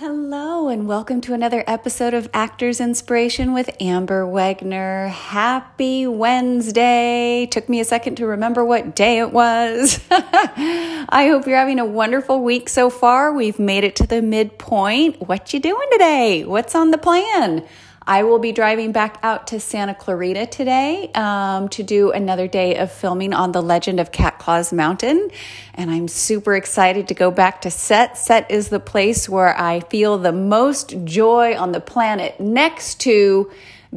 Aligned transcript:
Hello, 0.00 0.70
and 0.70 0.88
welcome 0.88 1.20
to 1.20 1.34
another 1.34 1.62
episode 1.66 2.14
of 2.14 2.26
Actors 2.32 2.80
Inspiration 2.80 3.52
with 3.52 3.68
Amber 3.82 4.24
Wegner. 4.24 5.10
Happy 5.10 6.06
Wednesday. 6.06 7.44
Took 7.44 7.68
me 7.68 7.80
a 7.80 7.84
second 7.84 8.14
to 8.14 8.24
remember 8.24 8.64
what 8.64 8.96
day 8.96 9.18
it 9.18 9.30
was. 9.30 10.00
I 10.10 11.28
hope 11.30 11.46
you're 11.46 11.58
having 11.58 11.78
a 11.78 11.84
wonderful 11.84 12.42
week 12.42 12.70
so 12.70 12.88
far. 12.88 13.34
We've 13.34 13.58
made 13.58 13.84
it 13.84 13.94
to 13.96 14.06
the 14.06 14.22
midpoint. 14.22 15.20
What 15.28 15.52
you 15.52 15.60
doing 15.60 15.86
today? 15.92 16.46
What's 16.46 16.74
on 16.74 16.92
the 16.92 16.96
plan? 16.96 17.62
I 18.10 18.24
will 18.24 18.40
be 18.40 18.50
driving 18.50 18.90
back 18.90 19.20
out 19.22 19.46
to 19.46 19.60
Santa 19.60 19.94
Clarita 19.94 20.46
today 20.46 21.12
um, 21.14 21.68
to 21.68 21.84
do 21.84 22.10
another 22.10 22.48
day 22.48 22.74
of 22.74 22.90
filming 22.90 23.32
on 23.32 23.52
the 23.52 23.62
legend 23.62 24.00
of 24.00 24.10
Cat 24.10 24.40
Claws 24.40 24.72
Mountain. 24.72 25.30
And 25.74 25.92
I'm 25.92 26.08
super 26.08 26.56
excited 26.56 27.06
to 27.06 27.14
go 27.14 27.30
back 27.30 27.60
to 27.60 27.70
set. 27.70 28.18
Set 28.18 28.50
is 28.50 28.68
the 28.68 28.80
place 28.80 29.28
where 29.28 29.56
I 29.56 29.78
feel 29.78 30.18
the 30.18 30.32
most 30.32 31.04
joy 31.04 31.56
on 31.56 31.70
the 31.70 31.78
planet 31.78 32.40
next 32.40 32.98
to 33.02 33.48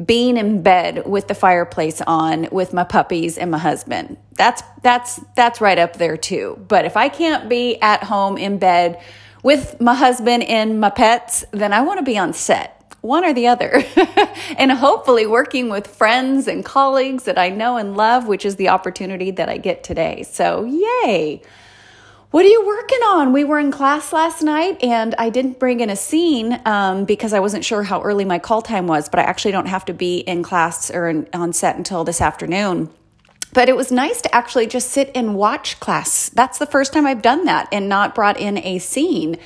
being 0.06 0.36
in 0.36 0.62
bed 0.62 1.08
with 1.08 1.26
the 1.26 1.34
fireplace 1.34 2.00
on 2.02 2.46
with 2.52 2.72
my 2.72 2.84
puppies 2.84 3.36
and 3.36 3.50
my 3.50 3.58
husband. 3.58 4.16
That's 4.34 4.62
that's 4.84 5.20
that's 5.34 5.60
right 5.60 5.78
up 5.78 5.94
there 5.94 6.16
too. 6.16 6.64
But 6.68 6.84
if 6.84 6.96
I 6.96 7.08
can't 7.08 7.48
be 7.48 7.82
at 7.82 8.04
home 8.04 8.38
in 8.38 8.58
bed 8.58 9.02
with 9.42 9.80
my 9.80 9.94
husband 9.94 10.44
and 10.44 10.80
my 10.80 10.90
pets, 10.90 11.44
then 11.50 11.72
I 11.72 11.80
want 11.80 11.98
to 11.98 12.04
be 12.04 12.16
on 12.16 12.32
set 12.32 12.73
one 13.04 13.24
or 13.24 13.34
the 13.34 13.46
other. 13.46 13.84
and 14.58 14.72
hopefully 14.72 15.26
working 15.26 15.68
with 15.68 15.86
friends 15.86 16.48
and 16.48 16.64
colleagues 16.64 17.24
that 17.24 17.38
I 17.38 17.50
know 17.50 17.76
and 17.76 17.96
love, 17.96 18.26
which 18.26 18.46
is 18.46 18.56
the 18.56 18.70
opportunity 18.70 19.30
that 19.32 19.48
I 19.48 19.58
get 19.58 19.84
today. 19.84 20.22
So, 20.22 20.64
yay. 20.64 21.42
What 22.30 22.44
are 22.44 22.48
you 22.48 22.66
working 22.66 22.98
on? 23.00 23.32
We 23.32 23.44
were 23.44 23.60
in 23.60 23.70
class 23.70 24.12
last 24.12 24.42
night 24.42 24.82
and 24.82 25.14
I 25.18 25.30
didn't 25.30 25.60
bring 25.60 25.80
in 25.80 25.90
a 25.90 25.96
scene 25.96 26.60
um, 26.64 27.04
because 27.04 27.32
I 27.32 27.40
wasn't 27.40 27.64
sure 27.64 27.84
how 27.84 28.02
early 28.02 28.24
my 28.24 28.40
call 28.40 28.62
time 28.62 28.88
was, 28.88 29.08
but 29.08 29.20
I 29.20 29.22
actually 29.22 29.52
don't 29.52 29.66
have 29.66 29.84
to 29.84 29.92
be 29.92 30.18
in 30.18 30.42
class 30.42 30.90
or 30.90 31.08
in, 31.08 31.28
on 31.32 31.52
set 31.52 31.76
until 31.76 32.02
this 32.02 32.20
afternoon. 32.20 32.90
But 33.52 33.68
it 33.68 33.76
was 33.76 33.92
nice 33.92 34.20
to 34.22 34.34
actually 34.34 34.66
just 34.66 34.90
sit 34.90 35.12
and 35.14 35.36
watch 35.36 35.78
class. 35.78 36.28
That's 36.30 36.58
the 36.58 36.66
first 36.66 36.92
time 36.92 37.06
I've 37.06 37.22
done 37.22 37.44
that 37.44 37.68
and 37.70 37.88
not 37.88 38.12
brought 38.12 38.40
in 38.40 38.58
a 38.58 38.80
scene. 38.80 39.36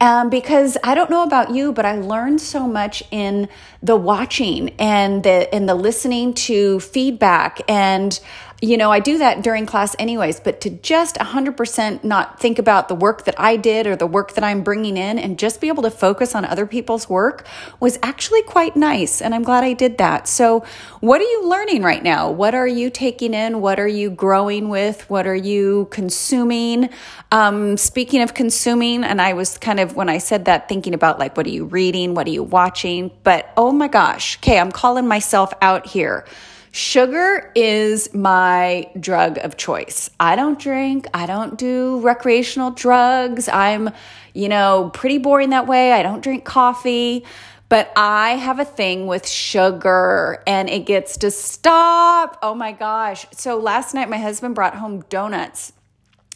Um, 0.00 0.30
because 0.30 0.78
I 0.84 0.94
don't 0.94 1.10
know 1.10 1.24
about 1.24 1.50
you, 1.50 1.72
but 1.72 1.84
I 1.84 1.96
learned 1.96 2.40
so 2.40 2.68
much 2.68 3.02
in 3.10 3.48
the 3.82 3.96
watching 3.96 4.70
and 4.78 5.24
the 5.24 5.52
and 5.52 5.68
the 5.68 5.74
listening 5.74 6.34
to 6.34 6.78
feedback 6.78 7.60
and 7.68 8.18
you 8.60 8.76
know, 8.76 8.90
I 8.90 8.98
do 8.98 9.18
that 9.18 9.42
during 9.42 9.66
class 9.66 9.94
anyways, 10.00 10.40
but 10.40 10.60
to 10.62 10.70
just 10.70 11.14
100% 11.16 12.02
not 12.02 12.40
think 12.40 12.58
about 12.58 12.88
the 12.88 12.94
work 12.96 13.24
that 13.24 13.38
I 13.38 13.56
did 13.56 13.86
or 13.86 13.94
the 13.94 14.06
work 14.06 14.32
that 14.34 14.42
I'm 14.42 14.64
bringing 14.64 14.96
in 14.96 15.18
and 15.18 15.38
just 15.38 15.60
be 15.60 15.68
able 15.68 15.84
to 15.84 15.90
focus 15.90 16.34
on 16.34 16.44
other 16.44 16.66
people's 16.66 17.08
work 17.08 17.46
was 17.78 18.00
actually 18.02 18.42
quite 18.42 18.74
nice. 18.74 19.22
And 19.22 19.32
I'm 19.32 19.44
glad 19.44 19.62
I 19.62 19.74
did 19.74 19.98
that. 19.98 20.26
So, 20.26 20.64
what 20.98 21.20
are 21.20 21.24
you 21.24 21.48
learning 21.48 21.82
right 21.82 22.02
now? 22.02 22.32
What 22.32 22.56
are 22.56 22.66
you 22.66 22.90
taking 22.90 23.32
in? 23.32 23.60
What 23.60 23.78
are 23.78 23.86
you 23.86 24.10
growing 24.10 24.68
with? 24.68 25.08
What 25.08 25.28
are 25.28 25.36
you 25.36 25.86
consuming? 25.92 26.90
Um, 27.30 27.76
speaking 27.76 28.22
of 28.22 28.34
consuming, 28.34 29.04
and 29.04 29.22
I 29.22 29.34
was 29.34 29.56
kind 29.58 29.78
of, 29.78 29.87
when 29.94 30.08
I 30.08 30.18
said 30.18 30.46
that, 30.46 30.68
thinking 30.68 30.94
about 30.94 31.18
like, 31.18 31.36
what 31.36 31.46
are 31.46 31.50
you 31.50 31.64
reading? 31.64 32.14
What 32.14 32.26
are 32.26 32.30
you 32.30 32.42
watching? 32.42 33.10
But 33.22 33.52
oh 33.56 33.72
my 33.72 33.88
gosh, 33.88 34.38
okay, 34.38 34.58
I'm 34.58 34.72
calling 34.72 35.06
myself 35.06 35.52
out 35.62 35.86
here. 35.86 36.26
Sugar 36.70 37.50
is 37.54 38.12
my 38.14 38.90
drug 39.00 39.38
of 39.38 39.56
choice. 39.56 40.10
I 40.20 40.36
don't 40.36 40.58
drink, 40.58 41.06
I 41.14 41.26
don't 41.26 41.58
do 41.58 42.00
recreational 42.00 42.70
drugs. 42.70 43.48
I'm, 43.48 43.90
you 44.34 44.48
know, 44.48 44.90
pretty 44.92 45.18
boring 45.18 45.50
that 45.50 45.66
way. 45.66 45.92
I 45.92 46.02
don't 46.02 46.22
drink 46.22 46.44
coffee, 46.44 47.24
but 47.68 47.90
I 47.96 48.36
have 48.36 48.60
a 48.60 48.64
thing 48.64 49.06
with 49.06 49.26
sugar 49.26 50.42
and 50.46 50.68
it 50.68 50.86
gets 50.86 51.16
to 51.18 51.30
stop. 51.30 52.38
Oh 52.42 52.54
my 52.54 52.72
gosh. 52.72 53.26
So 53.32 53.58
last 53.58 53.94
night, 53.94 54.08
my 54.08 54.18
husband 54.18 54.54
brought 54.54 54.74
home 54.74 55.00
donuts 55.08 55.72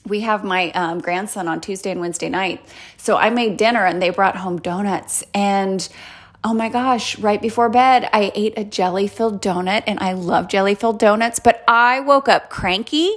we 0.06 0.20
have 0.20 0.44
my 0.44 0.70
um, 0.72 1.00
grandson 1.00 1.48
on 1.48 1.60
Tuesday 1.60 1.90
and 1.90 2.00
Wednesday 2.00 2.28
night. 2.28 2.64
So 2.96 3.16
I 3.16 3.30
made 3.30 3.56
dinner 3.56 3.84
and 3.84 4.02
they 4.02 4.10
brought 4.10 4.36
home 4.36 4.60
donuts. 4.60 5.24
And 5.32 5.88
oh 6.44 6.54
my 6.54 6.68
gosh, 6.68 7.18
right 7.18 7.40
before 7.40 7.68
bed, 7.68 8.08
I 8.12 8.32
ate 8.34 8.54
a 8.56 8.64
jelly 8.64 9.06
filled 9.06 9.40
donut 9.40 9.84
and 9.86 10.00
I 10.00 10.14
love 10.14 10.48
jelly 10.48 10.74
filled 10.74 10.98
donuts, 10.98 11.38
but 11.38 11.62
I 11.68 12.00
woke 12.00 12.28
up 12.28 12.50
cranky 12.50 13.12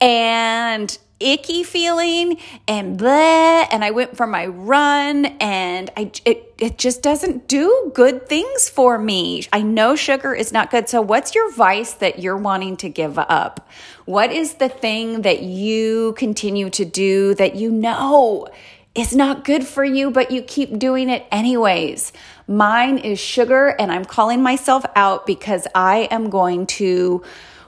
and 0.00 0.96
icky 1.24 1.62
feeling 1.62 2.38
and 2.68 2.98
bleh 2.98 3.66
and 3.70 3.82
I 3.82 3.90
went 3.90 4.16
for 4.16 4.26
my 4.26 4.46
run 4.46 5.24
and 5.40 5.90
I 5.96 6.12
it 6.24 6.54
it 6.58 6.78
just 6.78 7.02
doesn't 7.02 7.48
do 7.48 7.90
good 7.94 8.28
things 8.28 8.68
for 8.68 8.98
me. 8.98 9.44
I 9.52 9.62
know 9.62 9.96
sugar 9.96 10.34
is 10.34 10.52
not 10.52 10.70
good. 10.70 10.88
So 10.88 11.00
what's 11.00 11.34
your 11.34 11.50
vice 11.52 11.94
that 11.94 12.20
you're 12.20 12.36
wanting 12.36 12.76
to 12.78 12.88
give 12.88 13.18
up? 13.18 13.68
What 14.04 14.30
is 14.30 14.54
the 14.54 14.68
thing 14.68 15.22
that 15.22 15.42
you 15.42 16.14
continue 16.16 16.70
to 16.70 16.84
do 16.84 17.34
that 17.34 17.56
you 17.56 17.70
know 17.70 18.46
is 18.94 19.16
not 19.16 19.44
good 19.44 19.66
for 19.66 19.82
you 19.84 20.10
but 20.10 20.30
you 20.30 20.42
keep 20.42 20.78
doing 20.78 21.08
it 21.08 21.26
anyways? 21.32 22.12
Mine 22.46 22.98
is 22.98 23.18
sugar, 23.18 23.68
and 23.68 23.90
I'm 23.90 24.04
calling 24.04 24.42
myself 24.42 24.84
out 24.94 25.26
because 25.26 25.66
I 25.74 26.08
am 26.10 26.28
going 26.28 26.66
to 26.66 27.22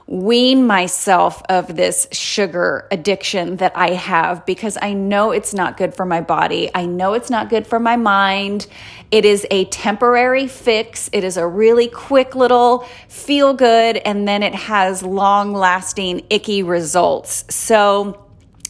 wean 0.07 0.65
myself 0.65 1.41
of 1.49 1.75
this 1.75 2.07
sugar 2.13 2.87
addiction 2.91 3.57
that 3.57 3.73
I 3.75 3.91
have 3.91 4.45
because 4.45 4.77
I 4.81 4.93
know 4.93 5.31
it's 5.31 5.53
not 5.53 5.75
good 5.75 5.93
for 5.93 6.05
my 6.05 6.21
body. 6.21 6.71
I 6.73 6.85
know 6.85 7.13
it's 7.13 7.29
not 7.29 7.49
good 7.49 7.67
for 7.67 7.77
my 7.77 7.97
mind. 7.97 8.67
It 9.11 9.25
is 9.25 9.45
a 9.51 9.65
temporary 9.65 10.47
fix. 10.47 11.09
It 11.11 11.25
is 11.25 11.35
a 11.35 11.45
really 11.45 11.89
quick 11.89 12.35
little 12.35 12.87
feel 13.09 13.53
good, 13.53 13.97
and 13.97 14.27
then 14.27 14.43
it 14.43 14.55
has 14.55 15.03
long 15.03 15.53
lasting 15.53 16.25
icky 16.29 16.63
results. 16.63 17.43
So, 17.53 18.26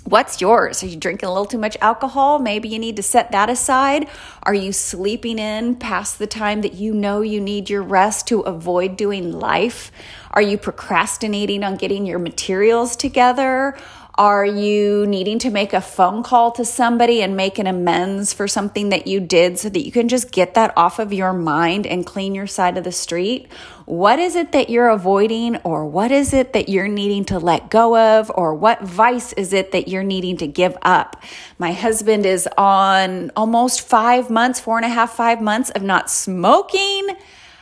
What's 0.07 0.39
yours? 0.39 0.83
Are 0.83 0.87
you 0.87 0.95
drinking 0.95 1.27
a 1.27 1.33
little 1.33 1.45
too 1.45 1.57
much 1.57 1.75
alcohol? 1.81 2.39
Maybe 2.39 2.69
you 2.69 2.79
need 2.79 2.95
to 2.95 3.03
set 3.03 3.33
that 3.33 3.49
aside. 3.49 4.07
Are 4.43 4.53
you 4.53 4.71
sleeping 4.71 5.37
in 5.37 5.75
past 5.75 6.17
the 6.17 6.25
time 6.25 6.61
that 6.61 6.75
you 6.75 6.93
know 6.93 7.19
you 7.19 7.41
need 7.41 7.69
your 7.69 7.83
rest 7.83 8.25
to 8.29 8.39
avoid 8.39 8.95
doing 8.95 9.33
life? 9.33 9.91
Are 10.31 10.41
you 10.41 10.57
procrastinating 10.57 11.61
on 11.61 11.75
getting 11.75 12.05
your 12.05 12.19
materials 12.19 12.95
together? 12.95 13.77
Are 14.17 14.43
you 14.43 15.05
needing 15.05 15.37
to 15.39 15.51
make 15.51 15.73
a 15.73 15.81
phone 15.81 16.23
call 16.23 16.51
to 16.53 16.65
somebody 16.65 17.21
and 17.21 17.37
make 17.37 17.59
an 17.59 17.67
amends 17.67 18.33
for 18.33 18.47
something 18.47 18.89
that 18.89 19.05
you 19.05 19.19
did 19.19 19.59
so 19.59 19.69
that 19.69 19.85
you 19.85 19.91
can 19.91 20.07
just 20.07 20.31
get 20.31 20.55
that 20.55 20.73
off 20.75 20.97
of 20.97 21.13
your 21.13 21.33
mind 21.33 21.85
and 21.85 22.03
clean 22.03 22.33
your 22.33 22.47
side 22.47 22.79
of 22.79 22.83
the 22.83 22.91
street? 22.91 23.47
What 23.85 24.17
is 24.17 24.35
it 24.35 24.53
that 24.53 24.71
you're 24.71 24.89
avoiding, 24.89 25.57
or 25.57 25.85
what 25.85 26.11
is 26.11 26.33
it 26.33 26.53
that 26.53 26.67
you're 26.67 26.87
needing 26.87 27.25
to 27.25 27.37
let 27.37 27.69
go 27.69 27.95
of, 27.95 28.31
or 28.33 28.55
what 28.55 28.81
vice 28.81 29.33
is 29.33 29.53
it 29.53 29.71
that 29.73 29.87
you're 29.87 30.01
needing 30.01 30.37
to 30.37 30.47
give 30.47 30.75
up? 30.81 31.21
My 31.59 31.71
husband 31.71 32.25
is 32.25 32.49
on 32.57 33.31
almost 33.35 33.87
five 33.87 34.31
months, 34.31 34.59
four 34.59 34.77
and 34.77 34.85
a 34.85 34.89
half, 34.89 35.13
five 35.13 35.41
months 35.41 35.69
of 35.69 35.83
not 35.83 36.09
smoking. 36.09 37.09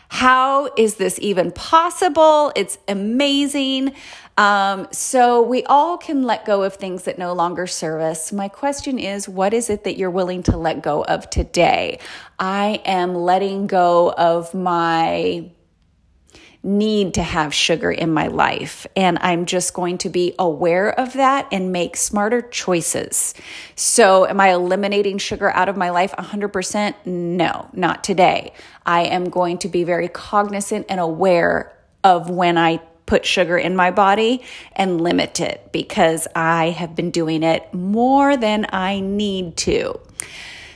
How 0.09 0.69
is 0.77 0.95
this 0.95 1.19
even 1.21 1.51
possible? 1.51 2.51
It's 2.55 2.77
amazing. 2.87 3.93
Um, 4.37 4.87
so 4.91 5.41
we 5.41 5.63
all 5.63 5.97
can 5.97 6.23
let 6.23 6.45
go 6.45 6.63
of 6.63 6.75
things 6.75 7.03
that 7.03 7.17
no 7.17 7.33
longer 7.33 7.67
serve 7.67 8.01
us. 8.01 8.33
My 8.33 8.49
question 8.49 8.99
is, 8.99 9.29
what 9.29 9.53
is 9.53 9.69
it 9.69 9.85
that 9.85 9.97
you're 9.97 10.11
willing 10.11 10.43
to 10.43 10.57
let 10.57 10.81
go 10.81 11.03
of 11.05 11.29
today? 11.29 11.99
I 12.37 12.81
am 12.85 13.15
letting 13.15 13.67
go 13.67 14.11
of 14.11 14.53
my 14.53 15.51
need 16.65 17.13
to 17.13 17.21
have 17.21 17.53
sugar 17.53 17.91
in 17.91 18.11
my 18.11 18.25
life. 18.25 18.87
And 18.95 19.19
I'm 19.21 19.45
just 19.45 19.75
going 19.75 19.99
to 19.99 20.09
be 20.09 20.33
aware 20.39 20.99
of 20.99 21.13
that 21.13 21.47
and 21.51 21.71
make 21.71 21.95
smarter 21.95 22.41
choices. 22.41 23.35
So, 23.75 24.25
am 24.25 24.41
I 24.41 24.49
eliminating 24.51 25.19
sugar 25.19 25.51
out 25.51 25.69
of 25.69 25.77
my 25.77 25.91
life 25.91 26.11
100%? 26.13 27.05
No, 27.05 27.69
not 27.71 28.03
today. 28.03 28.53
I 28.83 29.03
am 29.03 29.29
going 29.29 29.59
to 29.59 29.69
be 29.69 29.83
very 29.83 30.07
cognizant 30.07 30.87
and 30.89 30.99
aware 30.99 31.71
of 32.03 32.31
when 32.31 32.57
I 32.57 32.81
put 33.05 33.27
sugar 33.27 33.57
in 33.59 33.75
my 33.75 33.91
body 33.91 34.41
and 34.73 34.99
limit 34.99 35.39
it 35.39 35.69
because 35.71 36.27
I 36.35 36.71
have 36.71 36.95
been 36.95 37.11
doing 37.11 37.43
it 37.43 37.71
more 37.75 38.35
than 38.37 38.65
I 38.69 39.01
need 39.01 39.55
to. 39.57 39.99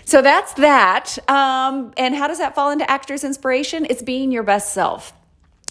So 0.06 0.22
that's 0.22 0.54
that. 0.54 1.18
Um, 1.28 1.94
and 1.98 2.14
how 2.14 2.28
does 2.28 2.38
that 2.38 2.54
fall 2.54 2.70
into 2.70 2.90
actors' 2.90 3.24
inspiration? 3.24 3.88
It's 3.90 4.04
being 4.04 4.32
your 4.32 4.44
best 4.44 4.74
self. 4.74 5.14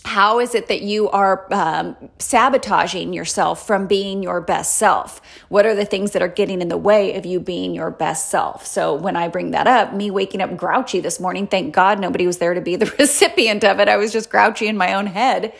How 0.08 0.40
is 0.40 0.54
it 0.54 0.68
that 0.68 0.80
you 0.80 1.10
are 1.10 1.46
um, 1.52 1.96
sabotaging 2.18 3.12
yourself 3.12 3.66
from 3.66 3.86
being 3.86 4.22
your 4.22 4.40
best 4.40 4.76
self? 4.78 5.20
What 5.50 5.66
are 5.66 5.74
the 5.74 5.84
things 5.84 6.12
that 6.12 6.22
are 6.22 6.28
getting 6.28 6.62
in 6.62 6.68
the 6.68 6.78
way 6.78 7.14
of 7.16 7.26
you 7.26 7.40
being 7.40 7.74
your 7.74 7.90
best 7.90 8.30
self? 8.30 8.66
So, 8.66 8.94
when 8.94 9.16
I 9.16 9.28
bring 9.28 9.50
that 9.50 9.66
up, 9.66 9.92
me 9.92 10.10
waking 10.10 10.40
up 10.40 10.56
grouchy 10.56 11.00
this 11.00 11.20
morning, 11.20 11.46
thank 11.46 11.74
God 11.74 12.00
nobody 12.00 12.26
was 12.26 12.38
there 12.38 12.54
to 12.54 12.62
be 12.62 12.76
the 12.76 12.86
recipient 12.98 13.64
of 13.64 13.80
it. 13.80 13.88
I 13.88 13.96
was 13.98 14.10
just 14.10 14.30
grouchy 14.30 14.66
in 14.66 14.78
my 14.78 14.94
own 14.94 15.06
head. 15.06 15.52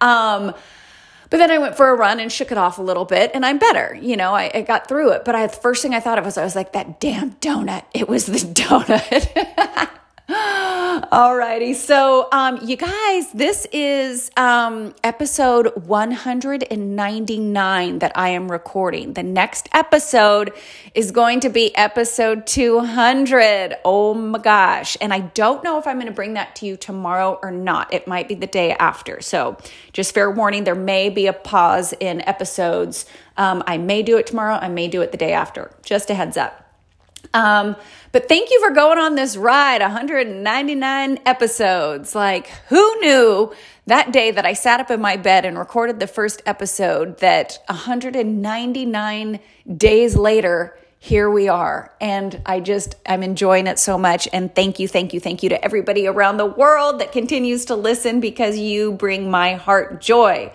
Um, 0.00 0.54
But 1.28 1.38
then 1.38 1.50
I 1.50 1.58
went 1.58 1.76
for 1.76 1.88
a 1.88 1.94
run 1.96 2.20
and 2.20 2.30
shook 2.30 2.52
it 2.52 2.58
off 2.58 2.78
a 2.78 2.82
little 2.82 3.04
bit, 3.04 3.32
and 3.34 3.44
I'm 3.44 3.58
better. 3.58 3.98
You 4.00 4.16
know, 4.16 4.32
I, 4.32 4.48
I 4.54 4.62
got 4.62 4.86
through 4.86 5.10
it. 5.10 5.24
But 5.24 5.34
I, 5.34 5.48
the 5.48 5.56
first 5.56 5.82
thing 5.82 5.92
I 5.92 5.98
thought 5.98 6.18
of 6.18 6.24
was, 6.24 6.38
I 6.38 6.44
was 6.44 6.54
like, 6.54 6.72
that 6.74 7.00
damn 7.00 7.32
donut. 7.40 7.82
It 7.92 8.08
was 8.08 8.26
the 8.26 8.38
donut. 8.38 9.90
Alrighty. 11.12 11.76
So, 11.76 12.26
um, 12.32 12.58
you 12.64 12.76
guys, 12.76 13.30
this 13.32 13.64
is 13.72 14.32
um, 14.36 14.92
episode 15.04 15.72
199 15.86 17.98
that 18.00 18.12
I 18.16 18.30
am 18.30 18.50
recording. 18.50 19.12
The 19.12 19.22
next 19.22 19.68
episode 19.72 20.52
is 20.94 21.12
going 21.12 21.38
to 21.40 21.48
be 21.48 21.72
episode 21.76 22.48
200. 22.48 23.76
Oh 23.84 24.14
my 24.14 24.40
gosh. 24.40 24.96
And 25.00 25.14
I 25.14 25.20
don't 25.20 25.62
know 25.62 25.78
if 25.78 25.86
I'm 25.86 25.94
going 25.96 26.06
to 26.06 26.12
bring 26.12 26.34
that 26.34 26.56
to 26.56 26.66
you 26.66 26.76
tomorrow 26.76 27.38
or 27.40 27.52
not. 27.52 27.94
It 27.94 28.08
might 28.08 28.26
be 28.26 28.34
the 28.34 28.48
day 28.48 28.72
after. 28.72 29.20
So, 29.20 29.56
just 29.92 30.12
fair 30.12 30.28
warning, 30.28 30.64
there 30.64 30.74
may 30.74 31.08
be 31.08 31.28
a 31.28 31.32
pause 31.32 31.94
in 32.00 32.20
episodes. 32.22 33.06
Um, 33.36 33.62
I 33.68 33.78
may 33.78 34.02
do 34.02 34.16
it 34.16 34.26
tomorrow. 34.26 34.54
I 34.54 34.68
may 34.68 34.88
do 34.88 35.02
it 35.02 35.12
the 35.12 35.18
day 35.18 35.32
after. 35.32 35.70
Just 35.84 36.10
a 36.10 36.14
heads 36.14 36.36
up. 36.36 36.65
Um, 37.34 37.76
but 38.12 38.28
thank 38.28 38.50
you 38.50 38.60
for 38.60 38.70
going 38.70 38.98
on 38.98 39.14
this 39.14 39.36
ride 39.36 39.82
199 39.82 41.18
episodes. 41.26 42.14
Like, 42.14 42.48
who 42.68 43.00
knew 43.00 43.52
that 43.86 44.12
day 44.12 44.30
that 44.30 44.46
I 44.46 44.52
sat 44.52 44.80
up 44.80 44.90
in 44.90 45.00
my 45.00 45.16
bed 45.16 45.44
and 45.44 45.58
recorded 45.58 46.00
the 46.00 46.06
first 46.06 46.42
episode 46.46 47.18
that 47.18 47.58
199 47.68 49.40
days 49.76 50.16
later, 50.16 50.78
here 50.98 51.30
we 51.30 51.48
are. 51.48 51.92
And 52.00 52.42
I 52.46 52.60
just, 52.60 52.96
I'm 53.06 53.22
enjoying 53.22 53.66
it 53.66 53.78
so 53.78 53.96
much. 53.96 54.28
And 54.32 54.52
thank 54.54 54.80
you, 54.80 54.88
thank 54.88 55.12
you, 55.14 55.20
thank 55.20 55.42
you 55.42 55.50
to 55.50 55.64
everybody 55.64 56.06
around 56.06 56.38
the 56.38 56.46
world 56.46 57.00
that 57.00 57.12
continues 57.12 57.66
to 57.66 57.76
listen 57.76 58.18
because 58.18 58.58
you 58.58 58.92
bring 58.92 59.30
my 59.30 59.54
heart 59.54 60.00
joy. 60.00 60.52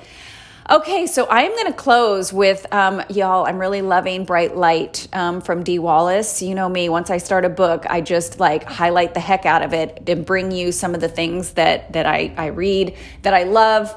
Okay, 0.71 1.05
so 1.05 1.25
I 1.25 1.41
am 1.41 1.51
going 1.51 1.65
to 1.65 1.73
close 1.73 2.31
with 2.31 2.65
um, 2.73 3.03
y'all. 3.09 3.45
I'm 3.45 3.59
really 3.59 3.81
loving 3.81 4.23
Bright 4.23 4.55
Light 4.55 5.05
um, 5.11 5.41
from 5.41 5.63
Dee 5.63 5.79
Wallace. 5.79 6.41
You 6.41 6.55
know 6.55 6.69
me, 6.69 6.87
once 6.87 7.09
I 7.09 7.17
start 7.17 7.43
a 7.43 7.49
book, 7.49 7.85
I 7.89 7.99
just 7.99 8.39
like 8.39 8.63
highlight 8.63 9.13
the 9.13 9.19
heck 9.19 9.45
out 9.45 9.63
of 9.63 9.73
it 9.73 10.07
and 10.07 10.25
bring 10.25 10.49
you 10.49 10.71
some 10.71 10.95
of 10.95 11.01
the 11.01 11.09
things 11.09 11.55
that, 11.55 11.91
that 11.91 12.05
I, 12.05 12.33
I 12.37 12.45
read 12.47 12.95
that 13.23 13.33
I 13.33 13.43
love. 13.43 13.93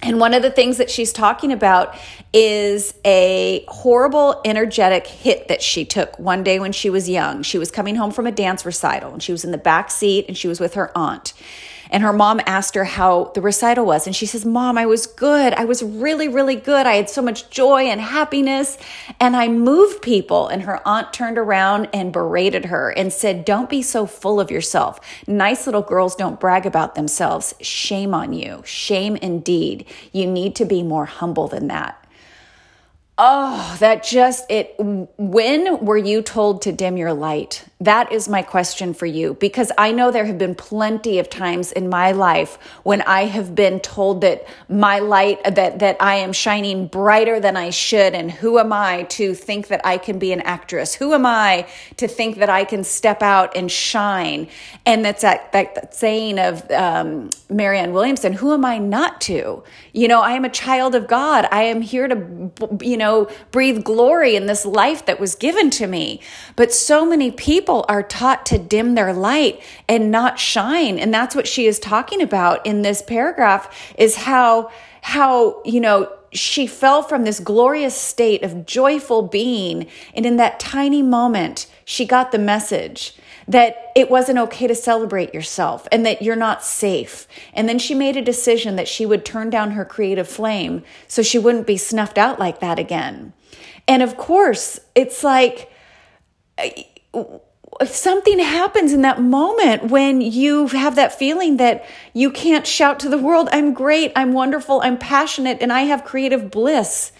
And 0.00 0.20
one 0.20 0.32
of 0.32 0.42
the 0.42 0.50
things 0.50 0.76
that 0.76 0.90
she's 0.90 1.12
talking 1.12 1.50
about 1.50 1.98
is 2.32 2.94
a 3.04 3.64
horrible 3.66 4.40
energetic 4.44 5.08
hit 5.08 5.48
that 5.48 5.60
she 5.60 5.84
took 5.84 6.16
one 6.20 6.44
day 6.44 6.60
when 6.60 6.70
she 6.70 6.88
was 6.88 7.08
young. 7.08 7.42
She 7.42 7.58
was 7.58 7.72
coming 7.72 7.96
home 7.96 8.12
from 8.12 8.28
a 8.28 8.32
dance 8.32 8.64
recital 8.64 9.12
and 9.12 9.20
she 9.20 9.32
was 9.32 9.44
in 9.44 9.50
the 9.50 9.58
back 9.58 9.90
seat 9.90 10.26
and 10.28 10.38
she 10.38 10.46
was 10.46 10.60
with 10.60 10.74
her 10.74 10.96
aunt. 10.96 11.32
And 11.90 12.02
her 12.02 12.12
mom 12.12 12.40
asked 12.46 12.74
her 12.74 12.84
how 12.84 13.32
the 13.34 13.40
recital 13.40 13.86
was. 13.86 14.06
And 14.06 14.14
she 14.14 14.26
says, 14.26 14.44
Mom, 14.44 14.78
I 14.78 14.86
was 14.86 15.06
good. 15.06 15.52
I 15.54 15.64
was 15.64 15.82
really, 15.82 16.28
really 16.28 16.56
good. 16.56 16.86
I 16.86 16.94
had 16.94 17.10
so 17.10 17.22
much 17.22 17.50
joy 17.50 17.82
and 17.82 18.00
happiness. 18.00 18.78
And 19.20 19.36
I 19.36 19.48
moved 19.48 20.02
people. 20.02 20.48
And 20.48 20.62
her 20.62 20.80
aunt 20.86 21.12
turned 21.12 21.38
around 21.38 21.88
and 21.92 22.12
berated 22.12 22.66
her 22.66 22.90
and 22.90 23.12
said, 23.12 23.44
Don't 23.44 23.70
be 23.70 23.82
so 23.82 24.06
full 24.06 24.40
of 24.40 24.50
yourself. 24.50 25.00
Nice 25.26 25.66
little 25.66 25.82
girls 25.82 26.16
don't 26.16 26.40
brag 26.40 26.66
about 26.66 26.94
themselves. 26.94 27.54
Shame 27.60 28.14
on 28.14 28.32
you. 28.32 28.62
Shame 28.64 29.16
indeed. 29.16 29.86
You 30.12 30.26
need 30.26 30.56
to 30.56 30.64
be 30.64 30.82
more 30.82 31.06
humble 31.06 31.48
than 31.48 31.68
that. 31.68 32.02
Oh, 33.18 33.76
that 33.80 34.04
just 34.04 34.50
it. 34.50 34.74
When 34.78 35.84
were 35.84 35.96
you 35.96 36.20
told 36.20 36.62
to 36.62 36.72
dim 36.72 36.98
your 36.98 37.14
light? 37.14 37.64
That 37.80 38.10
is 38.10 38.26
my 38.26 38.40
question 38.40 38.94
for 38.94 39.04
you 39.04 39.34
because 39.34 39.70
I 39.76 39.92
know 39.92 40.10
there 40.10 40.24
have 40.24 40.38
been 40.38 40.54
plenty 40.54 41.18
of 41.18 41.28
times 41.28 41.72
in 41.72 41.90
my 41.90 42.12
life 42.12 42.56
when 42.84 43.02
I 43.02 43.26
have 43.26 43.54
been 43.54 43.80
told 43.80 44.22
that 44.22 44.46
my 44.66 45.00
light 45.00 45.44
that 45.44 45.80
that 45.80 45.98
I 46.00 46.14
am 46.16 46.32
shining 46.32 46.86
brighter 46.86 47.38
than 47.38 47.54
I 47.54 47.68
should 47.68 48.14
and 48.14 48.30
who 48.30 48.58
am 48.58 48.72
I 48.72 49.02
to 49.10 49.34
think 49.34 49.68
that 49.68 49.84
I 49.84 49.98
can 49.98 50.18
be 50.18 50.32
an 50.32 50.40
actress? 50.40 50.94
Who 50.94 51.12
am 51.12 51.26
I 51.26 51.68
to 51.98 52.08
think 52.08 52.38
that 52.38 52.48
I 52.48 52.64
can 52.64 52.82
step 52.82 53.22
out 53.22 53.54
and 53.54 53.70
shine? 53.70 54.48
And 54.86 55.04
that's 55.04 55.20
that 55.20 55.52
that, 55.52 55.74
that 55.74 55.94
saying 55.94 56.38
of 56.38 56.70
um, 56.70 57.28
Marianne 57.50 57.92
Williamson, 57.92 58.32
who 58.32 58.54
am 58.54 58.64
I 58.64 58.78
not 58.78 59.20
to? 59.22 59.62
You 59.92 60.08
know, 60.08 60.22
I 60.22 60.32
am 60.32 60.46
a 60.46 60.50
child 60.50 60.94
of 60.94 61.06
God. 61.08 61.46
I 61.52 61.64
am 61.64 61.82
here 61.82 62.08
to 62.08 62.50
you 62.80 62.96
know 62.96 63.28
breathe 63.50 63.84
glory 63.84 64.34
in 64.34 64.46
this 64.46 64.64
life 64.64 65.04
that 65.04 65.20
was 65.20 65.34
given 65.34 65.68
to 65.72 65.86
me. 65.86 66.22
But 66.56 66.72
so 66.72 67.04
many 67.04 67.30
people 67.30 67.65
people 67.66 67.84
are 67.88 68.04
taught 68.04 68.46
to 68.46 68.58
dim 68.58 68.94
their 68.94 69.12
light 69.12 69.60
and 69.88 70.08
not 70.08 70.38
shine. 70.38 71.00
And 71.00 71.12
that's 71.12 71.34
what 71.34 71.48
she 71.48 71.66
is 71.66 71.80
talking 71.80 72.22
about 72.22 72.64
in 72.64 72.82
this 72.82 73.02
paragraph 73.02 73.68
is 73.98 74.14
how, 74.14 74.70
how, 75.02 75.60
you 75.64 75.80
know, 75.80 76.08
she 76.30 76.68
fell 76.68 77.02
from 77.02 77.24
this 77.24 77.40
glorious 77.40 78.00
state 78.00 78.44
of 78.44 78.66
joyful 78.66 79.22
being. 79.22 79.88
And 80.14 80.24
in 80.24 80.36
that 80.36 80.60
tiny 80.60 81.02
moment, 81.02 81.66
she 81.84 82.06
got 82.06 82.30
the 82.30 82.38
message 82.38 83.16
that 83.48 83.90
it 83.96 84.08
wasn't 84.08 84.38
okay 84.38 84.68
to 84.68 84.74
celebrate 84.76 85.34
yourself 85.34 85.88
and 85.90 86.06
that 86.06 86.22
you're 86.22 86.36
not 86.36 86.62
safe. 86.62 87.26
And 87.52 87.68
then 87.68 87.80
she 87.80 87.96
made 87.96 88.16
a 88.16 88.22
decision 88.22 88.76
that 88.76 88.86
she 88.86 89.04
would 89.04 89.24
turn 89.24 89.50
down 89.50 89.72
her 89.72 89.84
creative 89.84 90.28
flame 90.28 90.84
so 91.08 91.20
she 91.20 91.40
wouldn't 91.40 91.66
be 91.66 91.76
snuffed 91.76 92.16
out 92.16 92.38
like 92.38 92.60
that 92.60 92.78
again. 92.78 93.32
And 93.88 94.04
of 94.04 94.16
course, 94.16 94.78
it's 94.94 95.24
like, 95.24 95.72
something 97.84 98.38
happens 98.38 98.92
in 98.92 99.02
that 99.02 99.20
moment 99.20 99.84
when 99.84 100.20
you 100.20 100.68
have 100.68 100.96
that 100.96 101.18
feeling 101.18 101.56
that 101.58 101.84
you 102.12 102.30
can't 102.30 102.66
shout 102.66 103.00
to 103.00 103.08
the 103.08 103.18
world, 103.18 103.48
I'm 103.52 103.74
great, 103.74 104.12
I'm 104.16 104.32
wonderful, 104.32 104.80
I'm 104.82 104.98
passionate, 104.98 105.58
and 105.60 105.72
I 105.72 105.82
have 105.82 106.04
creative 106.04 106.50
bliss. 106.50 107.12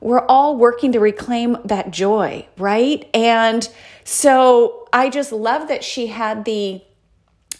We're 0.00 0.24
all 0.26 0.56
working 0.56 0.92
to 0.92 1.00
reclaim 1.00 1.58
that 1.64 1.90
joy, 1.90 2.46
right? 2.56 3.08
And 3.12 3.68
so 4.04 4.88
I 4.92 5.10
just 5.10 5.30
love 5.32 5.68
that 5.68 5.84
she 5.84 6.06
had 6.08 6.44
the 6.44 6.82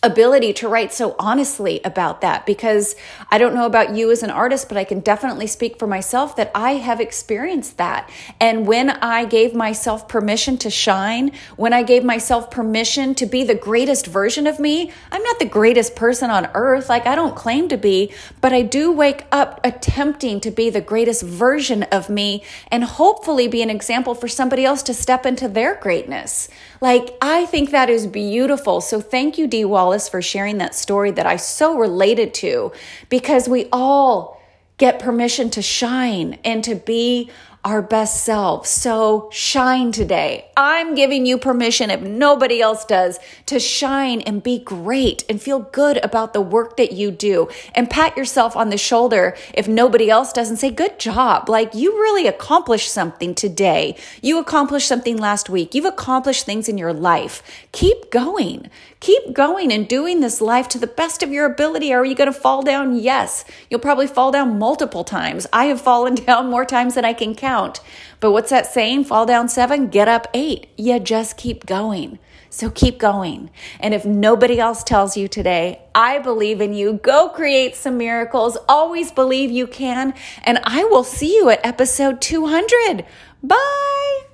ability 0.02 0.55
to 0.55 0.69
write 0.69 0.93
so 0.93 1.14
honestly 1.19 1.81
about 1.85 2.23
that 2.23 2.47
because 2.47 2.97
I 3.31 3.37
don't 3.37 3.55
know 3.55 3.67
about 3.67 3.94
you 3.94 4.11
as 4.11 4.23
an 4.23 4.31
artist, 4.31 4.69
but 4.69 4.79
I 4.79 4.85
can 4.85 5.00
definitely 5.00 5.47
speak 5.47 5.79
for 5.79 5.87
myself 5.87 6.37
that 6.37 6.50
I 6.55 6.73
have 6.73 7.00
experienced 7.00 7.76
that. 7.76 8.08
And 8.41 8.67
when 8.67 8.91
I 8.91 9.26
gave 9.26 9.55
myself 9.55 10.08
permission 10.08 10.56
to 10.58 10.70
shine, 10.70 11.32
when 11.56 11.75
I 11.75 11.82
gave 11.82 12.02
myself 12.02 12.50
permission 12.50 13.14
to 13.17 13.26
be 13.26 13.44
the 13.44 13.55
greatest 13.55 14.06
version 14.06 14.47
of 14.47 14.58
me, 14.58 14.91
I'm 15.12 15.23
not 15.23 15.38
the 15.38 15.44
greatest 15.44 15.94
person 15.97 16.31
on 16.31 16.49
earth. 16.55 16.88
Like 16.88 17.06
I 17.06 17.14
don't 17.14 17.37
claim 17.37 17.69
to 17.69 17.76
be, 17.76 18.14
but 18.41 18.55
I 18.55 18.62
do 18.62 18.91
wake 18.91 19.26
up 19.31 19.61
attempting 19.64 20.41
to 20.41 20.50
be 20.50 20.70
the 20.70 20.81
greatest 20.81 21.23
version 21.23 21.82
of 21.85 22.08
me 22.08 22.43
and 22.70 22.85
hopefully 22.85 23.49
be 23.49 23.61
an 23.61 23.70
example 23.70 24.14
for 24.14 24.29
somebody 24.29 24.64
else 24.64 24.82
to 24.85 24.94
step 24.94 25.26
into 25.26 25.47
their 25.47 25.75
greatness. 25.75 26.49
Like 26.81 27.19
I 27.20 27.44
think 27.47 27.70
that 27.70 27.91
is 27.91 28.06
beautiful. 28.06 28.81
So 28.81 29.02
thank 29.02 29.37
you, 29.37 29.47
Dee 29.47 29.67
Wall 29.67 29.89
Wallace 29.90 30.08
for 30.08 30.22
sharing 30.22 30.59
that 30.59 30.73
story 30.73 31.11
that 31.11 31.26
I 31.26 31.35
so 31.35 31.76
related 31.76 32.32
to 32.35 32.70
because 33.09 33.49
we 33.49 33.66
all 33.73 34.40
get 34.78 35.00
permission 35.00 35.50
to 35.50 35.62
shine 35.62 36.38
and 36.44 36.62
to 36.62 36.76
be 36.76 37.28
our 37.64 37.82
best 37.82 38.25
selves. 38.25 38.70
So 38.70 39.28
shine 39.32 39.92
today. 39.92 40.50
I'm 40.56 40.94
giving 40.94 41.26
you 41.26 41.37
permission, 41.37 41.90
if 41.90 42.00
nobody 42.00 42.62
else 42.62 42.87
does, 42.87 43.18
to 43.47 43.61
shine 43.61 44.23
and 44.23 44.42
be 44.42 44.59
great 44.59 45.25
and 45.28 45.42
feel 45.42 45.59
good 45.59 46.02
about 46.02 46.32
the 46.32 46.40
work 46.40 46.78
that 46.78 46.92
you 46.92 47.11
do. 47.11 47.49
And 47.75 47.90
pat 47.90 48.16
yourself 48.16 48.56
on 48.56 48.70
the 48.70 48.78
shoulder 48.78 49.37
if 49.52 49.68
nobody 49.68 50.09
else 50.09 50.32
does 50.32 50.49
and 50.49 50.59
say, 50.59 50.70
Good 50.70 50.99
job. 50.99 51.49
Like 51.50 51.75
you 51.75 51.92
really 51.92 52.26
accomplished 52.26 52.90
something 52.90 53.35
today. 53.35 53.97
You 54.23 54.38
accomplished 54.38 54.88
something 54.88 55.18
last 55.18 55.50
week. 55.50 55.75
You've 55.75 55.85
accomplished 55.85 56.47
things 56.47 56.68
in 56.68 56.78
your 56.78 56.94
life. 56.94 57.42
Keep 57.73 58.11
going. 58.11 58.70
Keep 59.00 59.33
going 59.33 59.73
and 59.73 59.88
doing 59.88 60.21
this 60.21 60.42
life 60.42 60.69
to 60.69 60.78
the 60.78 60.87
best 60.87 61.23
of 61.23 61.33
your 61.33 61.47
ability. 61.47 61.90
Are 61.92 62.04
you 62.04 62.14
going 62.14 62.30
to 62.30 62.38
fall 62.38 62.62
down? 62.62 62.97
Yes. 62.97 63.47
You'll 63.71 63.80
probably 63.80 64.07
fall 64.07 64.30
down 64.30 64.59
multiple 64.59 65.04
times. 65.04 65.47
I 65.54 65.66
have 65.66 65.80
fallen 65.90 66.14
down 66.14 66.50
more 66.50 66.66
times 66.66 66.95
than 66.95 67.04
I 67.07 67.14
can 67.14 67.35
count. 67.35 67.80
But 68.21 68.33
what's 68.33 68.50
that 68.50 68.66
saying? 68.66 69.04
Fall 69.04 69.25
down 69.25 69.49
seven, 69.49 69.88
get 69.88 70.07
up 70.07 70.26
eight. 70.35 70.69
You 70.76 71.00
just 71.00 71.38
keep 71.38 71.64
going. 71.64 72.19
So 72.50 72.69
keep 72.69 72.99
going. 72.99 73.50
And 73.78 73.95
if 73.95 74.04
nobody 74.04 74.59
else 74.59 74.85
tells 74.85 75.16
you 75.16 75.28
today, 75.28 75.80
I 75.95 76.19
believe 76.19 76.61
in 76.61 76.75
you. 76.75 76.95
Go 76.95 77.28
create 77.30 77.76
some 77.76 77.97
miracles. 77.97 78.59
Always 78.69 79.12
believe 79.12 79.50
you 79.50 79.66
can. 79.66 80.12
And 80.42 80.61
I 80.64 80.85
will 80.85 81.04
see 81.04 81.37
you 81.37 81.49
at 81.49 81.64
episode 81.64 82.21
200. 82.21 83.07
Bye. 83.42 84.29